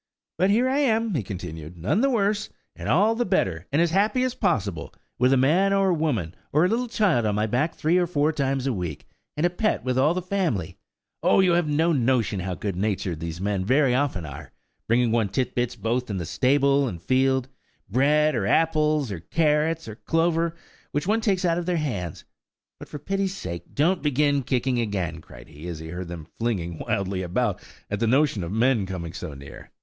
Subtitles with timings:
[0.39, 3.91] "But here I am," he continued, "none the worse, and all the better, and as
[3.91, 7.75] happy as possible, with a man or woman, or a little child on my back
[7.75, 9.05] three or four times a week,
[9.37, 10.75] and a pet with all the family.
[11.21, 11.39] Oh!
[11.39, 15.75] you have no notion how good natured these men very often are–bringing one tit bits
[15.75, 20.55] both in the stable and field–bread, or apples, or carrots, or clover,
[20.91, 22.25] which one takes out of their hands.
[22.79, 26.79] But for pity's sake don't begin kicking again," cried he, as he heard them flinging
[26.79, 27.61] wildly about,
[27.91, 29.69] at the notion of men coming so near.